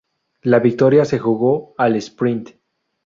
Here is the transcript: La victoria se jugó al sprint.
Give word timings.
La 0.41 0.57
victoria 0.57 1.05
se 1.05 1.19
jugó 1.19 1.75
al 1.77 1.95
sprint. 1.97 2.49